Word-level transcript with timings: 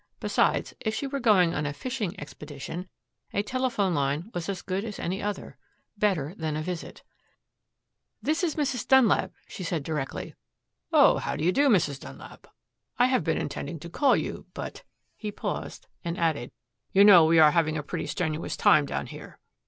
Besides, 0.19 0.73
if 0.79 0.95
she 0.95 1.05
were 1.05 1.19
going 1.19 1.53
on 1.53 1.67
a 1.67 1.73
fishing 1.73 2.19
expedition, 2.19 2.89
a 3.35 3.43
telephone 3.43 3.93
line 3.93 4.31
was 4.33 4.49
as 4.49 4.63
good 4.63 4.83
as 4.83 4.97
any 4.97 5.21
other 5.21 5.59
better 5.95 6.33
than 6.39 6.57
a 6.57 6.63
visit. 6.63 7.03
"This 8.19 8.43
is 8.43 8.55
Mrs. 8.55 8.87
Dunlap," 8.87 9.31
she 9.47 9.63
said 9.63 9.83
directly. 9.83 10.33
"Oh, 10.91 11.19
how 11.19 11.35
do 11.35 11.43
you 11.43 11.51
do, 11.51 11.69
Mrs. 11.69 11.99
Dunlap. 11.99 12.47
I 12.97 13.05
have 13.05 13.23
been 13.23 13.37
intending 13.37 13.79
to 13.81 13.91
call 13.91 14.15
you 14.15 14.37
up, 14.39 14.45
but," 14.55 14.83
he 15.15 15.31
paused, 15.31 15.85
and 16.03 16.17
added, 16.17 16.49
"you 16.91 17.03
know 17.03 17.25
we 17.25 17.37
are 17.37 17.51
having 17.51 17.77
a 17.77 17.83
pretty 17.83 18.07
strenuous 18.07 18.57
time 18.57 18.87
down 18.87 19.05
here." 19.05 19.37